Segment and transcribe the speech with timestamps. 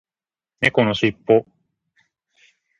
[0.61, 1.45] 猫のしっぽ